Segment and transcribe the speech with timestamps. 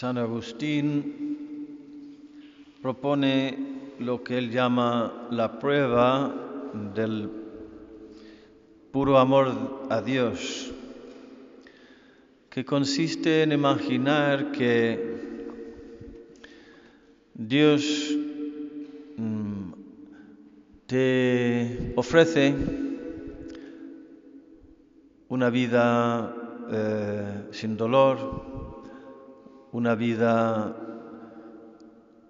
[0.00, 1.36] San Agustín
[2.80, 3.58] propone
[3.98, 6.34] lo que él llama la prueba
[6.94, 7.28] del
[8.90, 10.72] puro amor a Dios,
[12.48, 15.68] que consiste en imaginar que
[17.34, 18.16] Dios
[19.18, 19.72] mm,
[20.86, 22.54] te ofrece
[25.28, 26.34] una vida
[26.72, 28.49] eh, sin dolor,
[29.72, 30.76] una vida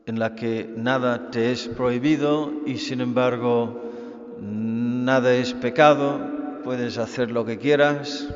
[0.06, 3.80] en la que nada te es prohibido y sin embargo
[4.40, 6.20] nada es pecado,
[6.64, 8.28] puedes hacer lo que quieras,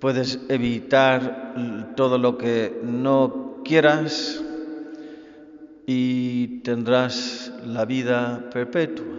[0.00, 4.42] puedes evitar todo lo que no quieras
[5.86, 9.18] y tendrás la vida perpetua,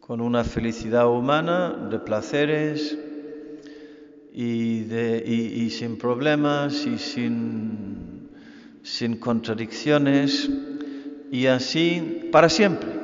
[0.00, 2.98] con una felicidad humana de placeres
[4.32, 6.98] y, sin problemas y
[8.82, 10.50] sin contradicciones
[11.30, 13.00] y así para siempre.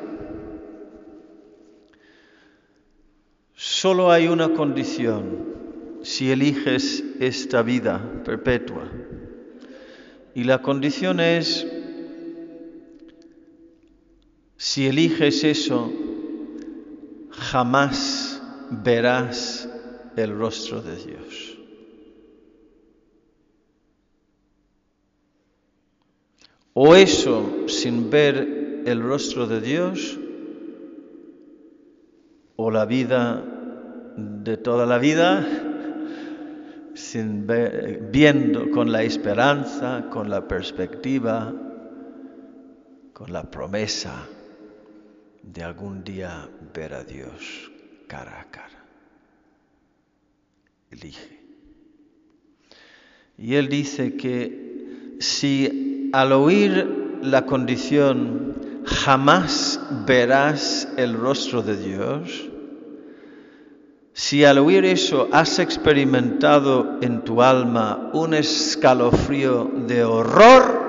[3.55, 5.57] Solo hay una condición
[6.03, 8.89] si eliges esta vida perpetua.
[10.35, 11.67] Y la condición es,
[14.59, 15.91] si eliges eso,
[17.31, 19.56] jamás verás
[20.17, 21.59] el rostro de Dios.
[26.73, 30.19] O eso sin ver el rostro de Dios,
[32.57, 33.43] o la vida
[34.17, 35.47] de toda la vida,
[36.95, 41.53] sin ver, viendo con la esperanza, con la perspectiva,
[43.13, 44.27] con la promesa
[45.43, 47.71] de algún día ver a Dios
[48.07, 48.86] cara a cara.
[50.91, 51.37] Elige.
[53.39, 62.49] Y él dice que si al oír la condición jamás verás el rostro de Dios,
[64.13, 70.87] si al oír eso has experimentado en tu alma un escalofrío de horror,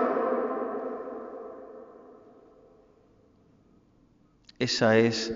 [4.60, 5.34] esa es,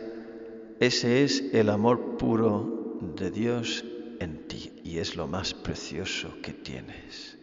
[0.79, 3.83] ese es el amor puro de Dios
[4.21, 7.37] en ti y es lo más precioso que tienes.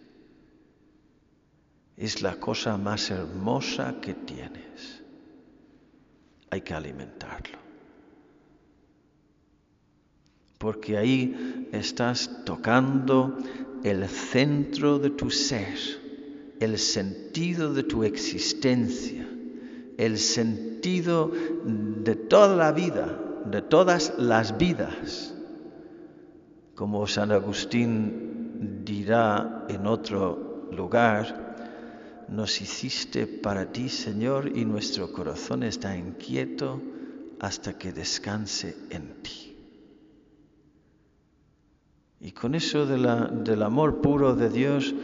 [1.96, 5.02] Es la cosa más hermosa que tienes.
[6.50, 7.58] Hay que alimentarlo.
[10.58, 13.36] Porque ahí estás tocando
[13.82, 15.76] el centro de tu ser,
[16.60, 19.26] el sentido de tu existencia,
[19.96, 21.32] el sentido
[21.64, 25.34] de toda la vida, de todas las vidas.
[26.78, 31.56] Como San Agustín dirá en otro lugar,
[32.28, 36.80] nos hiciste para ti, Señor, y nuestro corazón está inquieto
[37.40, 39.56] hasta que descanse en ti.
[42.20, 44.94] Y con eso del amor puro de Dios,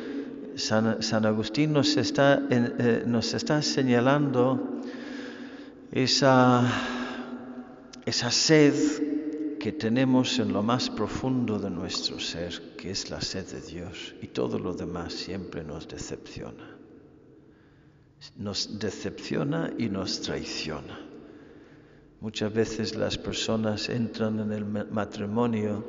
[0.55, 4.81] San, Agustín nos está, eh, nos está señalando
[5.91, 6.71] esa
[8.07, 9.14] sed
[9.65, 14.15] que tenemos en lo más profundo de nuestro ser, que es la sed de Dios,
[14.21, 16.75] y todo lo demás siempre nos decepciona
[18.37, 20.99] nos decepciona y nos traiciona.
[22.21, 25.85] Muchas veces las personas entran en el matrimonio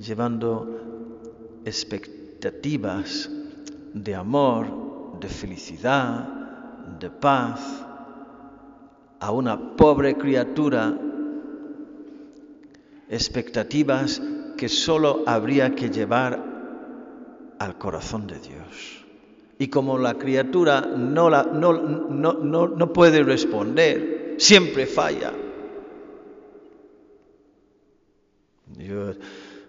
[0.00, 3.30] llevando expectativas
[3.94, 6.28] de amor, de felicidad,
[6.98, 7.60] de paz
[9.20, 10.96] a una pobre criatura,
[13.12, 14.22] expectativas
[14.56, 16.42] que solo habría que llevar
[17.58, 19.04] al corazón de Dios.
[19.58, 22.32] Y como la criatura no, la, no, no,
[22.68, 25.30] no, puede responder, siempre falla.
[28.78, 29.12] Yo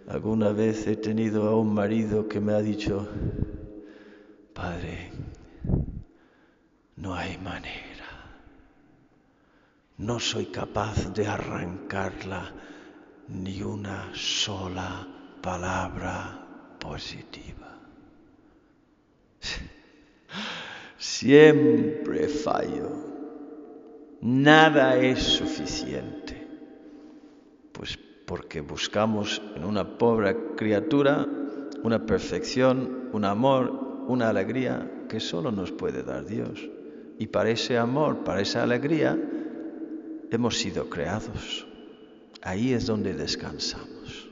[0.08, 3.06] alguna vez he tenido a un marido que me ha dicho,
[4.54, 5.12] Padre,
[6.96, 8.40] no hay manera,
[9.98, 12.54] no soy capaz de arrancarla
[13.34, 15.08] ni una sola
[15.42, 17.80] palabra positiva.
[20.98, 22.90] Siempre fallo.
[24.22, 26.48] Nada es suficiente.
[27.72, 31.28] Pues porque buscamos en una pobre criatura
[31.84, 36.70] una perfección, un amor, una alegría que solo nos puede dar Dios.
[37.20, 39.20] Y para ese amor, para esa alegría,
[40.32, 41.68] hemos sido creados.
[42.44, 44.30] Ahí es donde descansamos.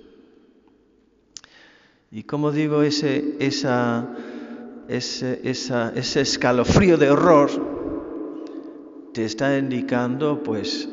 [2.11, 4.05] Y como digo, ese, esa,
[4.89, 7.49] ese, esa, ese escalofrío de horror
[9.13, 10.89] te está indicando pues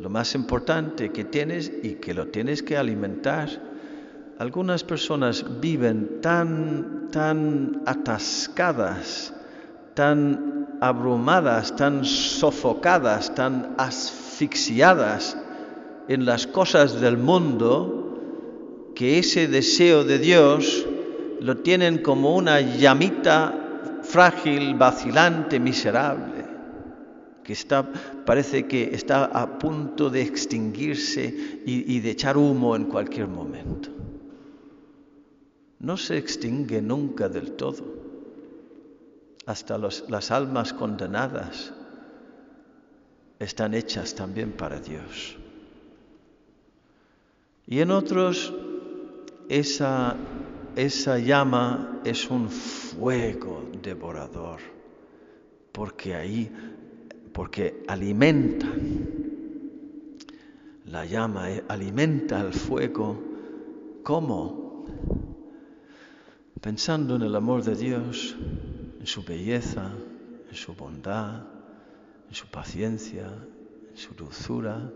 [0.00, 3.50] lo más importante que tienes y que lo tienes que alimentar.
[4.38, 9.34] Algunas personas viven tan, tan atascadas,
[9.92, 15.36] tan abrumadas, tan sofocadas, tan asfixiadas
[16.08, 20.86] en las cosas del mundo, que ese deseo de Dios
[21.40, 26.44] lo tienen como una llamita frágil, vacilante, miserable,
[27.42, 27.90] que está,
[28.24, 33.90] parece que está a punto de extinguirse y, de echar humo en cualquier momento.
[35.80, 38.04] No se extingue nunca del todo.
[39.46, 41.74] Hasta las almas condenadas
[43.38, 45.36] están hechas también para Dios.
[47.66, 48.52] Y en otros
[49.48, 50.16] esa,
[50.76, 54.60] esa llama es un fuego devorador,
[55.72, 56.50] porque ahí,
[57.32, 58.66] porque alimenta,
[60.86, 63.18] la llama eh, alimenta el fuego,
[64.02, 64.84] ¿cómo?
[66.60, 68.36] Pensando en el amor de Dios,
[69.00, 69.90] en su belleza,
[70.48, 71.42] en su bondad,
[72.28, 73.26] en su paciencia,
[73.90, 74.90] en su dulzura,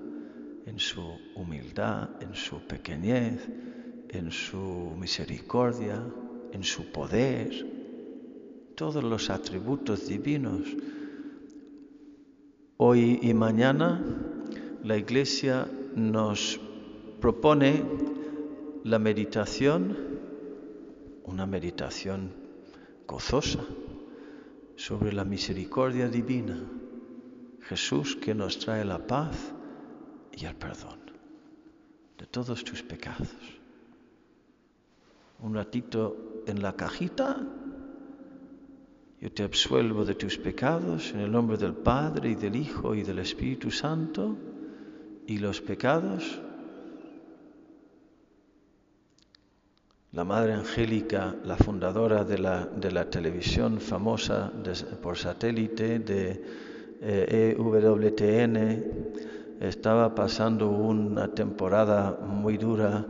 [0.68, 1.00] en su
[1.34, 3.48] humildad, en su pequeñez,
[4.10, 6.04] en su misericordia,
[6.52, 7.66] en su poder,
[8.74, 10.68] todos los atributos divinos.
[12.76, 14.04] Hoy y mañana
[14.84, 15.66] la Iglesia
[15.96, 16.60] nos
[17.18, 17.82] propone
[18.84, 19.96] la meditación,
[21.24, 22.30] una meditación
[23.06, 23.64] gozosa
[24.76, 26.60] sobre la misericordia divina,
[27.62, 29.54] Jesús que nos trae la paz
[30.40, 31.00] y el perdón
[32.18, 33.58] de todos tus pecados
[35.42, 37.36] un ratito en la cajita,
[39.20, 43.02] yo te absuelvo de tus pecados en el nombre del Padre y del Hijo y
[43.02, 44.36] del Espíritu Santo
[45.26, 46.40] y los pecados.
[50.12, 54.50] La Madre Angélica, la fundadora de la, de la televisión famosa
[55.02, 56.42] por satélite de
[57.00, 63.04] EWTN, eh, e estaba pasando una temporada muy dura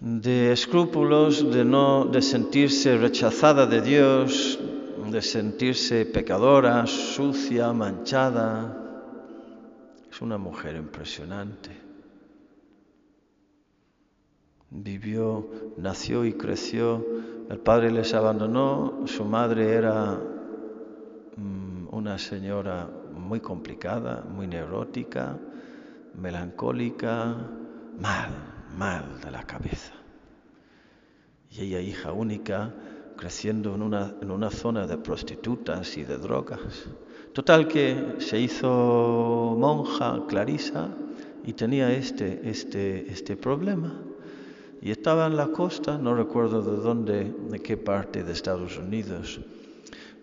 [0.00, 4.58] de escrúpulos, de no de sentirse rechazada de Dios,
[5.10, 8.76] de sentirse pecadora, sucia, manchada.
[10.10, 11.70] Es una mujer impresionante.
[14.70, 17.04] Vivió, nació y creció.
[17.50, 20.20] El padre les abandonó, su madre era
[21.36, 22.88] mm, una señora
[23.18, 25.38] muy complicada, muy neurótica,
[26.14, 27.36] melancólica,
[28.00, 29.92] mal mal de la cabeza.
[31.50, 32.72] Y ella, hija única,
[33.16, 36.86] creciendo en una, en una zona de prostitutas y de drogas.
[37.32, 40.88] Total que se hizo monja, clarisa,
[41.44, 43.94] y tenía este, este, este problema.
[44.80, 49.40] Y estaba en la costa, no recuerdo de dónde, de qué parte de Estados Unidos,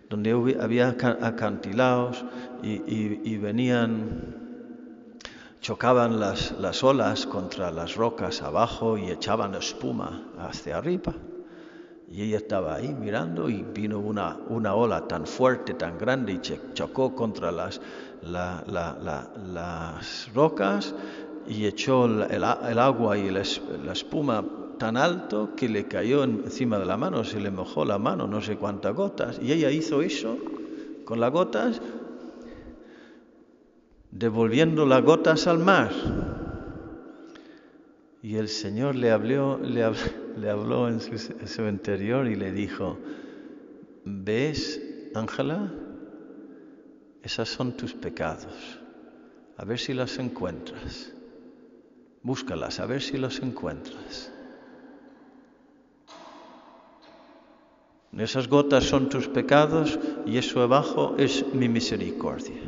[0.09, 2.23] donde había acantilados
[2.63, 2.81] y,
[3.23, 4.45] y venían
[5.65, 11.11] chocaban las, las olas contra las rocas abajo y echaban espuma hacia arriba.
[12.07, 16.39] Y ella estaba ahí mirando y vino una, una ola tan fuerte, tan grande y
[16.75, 17.81] chocó contra las,
[18.21, 20.93] la, la, las rocas
[21.47, 24.45] y echó el, el, agua y la, espuma
[24.77, 28.41] tan alto que le cayó encima de la mano, se le mojó la mano, no
[28.41, 29.39] sé cuántas gotas.
[29.41, 30.37] Y ella hizo eso
[31.05, 31.81] con las gotas
[34.11, 35.91] devolviendo las gotas al mar.
[38.21, 39.83] Y el Señor le habló, le
[40.49, 42.97] habló, en, su, interior y le dijo,
[44.05, 44.81] ¿ves,
[45.13, 45.71] Ángela?
[47.21, 48.79] Esas son tus pecados.
[49.57, 51.13] A ver si las encuentras.
[52.23, 54.34] Búscalas, a ver si los encuentras.
[58.17, 62.61] Esas gotas son tus pecados y eso abajo es mi misericordia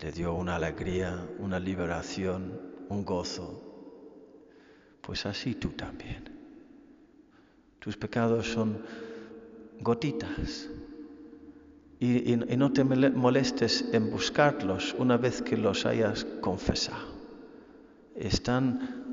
[0.00, 3.62] le dio una alegría, una liberación, un gozo.
[5.00, 6.30] Pues así tú también.
[7.80, 8.82] Tus pecados son
[9.80, 10.68] gotitas.
[12.00, 17.08] Y, no te molestes en buscarlos una vez que los hayas confesado.
[18.14, 19.07] Están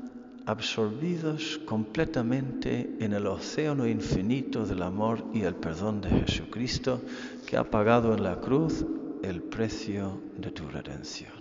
[0.46, 7.02] absorbidos completamente en el océano infinito del amor y el perdón de Jesucristo
[7.46, 8.86] que ha pagado en la cruz
[9.22, 11.32] el precio de tu redención.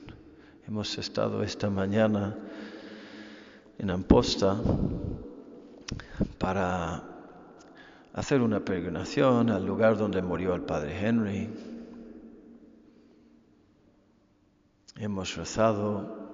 [0.67, 2.35] Hemos estado esta mañana
[3.77, 4.59] en Amposta
[6.39, 7.03] para
[8.13, 11.49] hacer una peregrinación al lugar donde murió el padre Henry.
[14.95, 16.25] Hemos rezado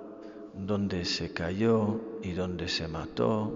[0.54, 3.52] donde se cayó y donde se mató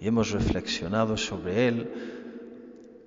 [0.00, 1.90] y hemos reflexionado sobre él.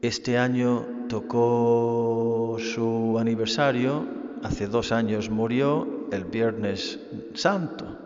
[0.01, 4.05] Este año tocó su aniversario,
[4.43, 6.99] hace dos años murió el Viernes
[7.33, 7.97] Santo.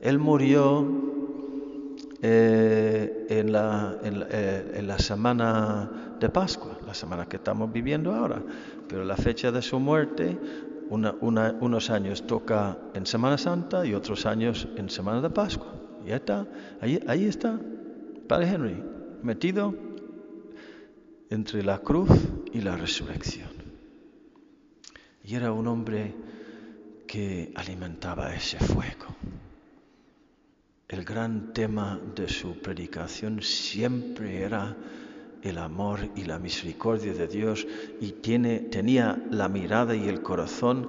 [0.00, 0.86] Él murió
[2.20, 3.52] eh, eh, en,
[4.88, 8.42] la, semana de Pascua, la semana que estamos viviendo ahora,
[8.88, 10.38] pero la fecha de su muerte,
[10.90, 15.72] unos años toca en Semana Santa y otros años en Semana de Pascua.
[16.06, 16.46] Ya está,
[16.80, 17.58] ahí, ahí está,
[18.28, 18.82] Padre Henry,
[19.22, 19.74] metido
[21.30, 22.10] entre la cruz
[22.52, 23.48] y la resurrección.
[25.24, 26.14] Y era un hombre
[27.06, 29.06] que alimentaba ese fuego.
[30.88, 34.76] El gran tema de su predicación siempre era
[35.44, 37.66] el amor y la misericordia de Dios
[38.00, 40.88] y tiene, tenía la mirada y el corazón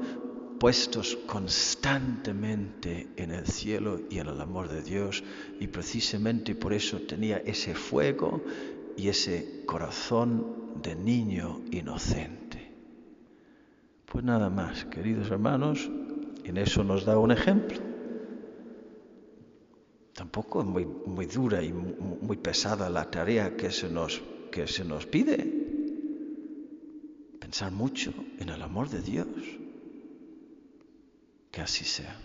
[0.60, 5.24] puestos constantemente en el cielo y en el amor de Dios
[5.60, 8.42] y precisamente por eso tenía ese fuego
[8.96, 12.72] y ese corazón de niño inocente.
[14.06, 15.90] Pues nada más, queridos hermanos,
[16.46, 17.80] en eso nos da un ejemplo.
[20.14, 24.22] Tampoco es muy, muy dura y muy pesada la tarea que se, nos,
[24.56, 25.38] que se nos pide.
[27.42, 29.28] Pensar mucho en el amor de Dios.
[31.52, 32.16] Que así sea.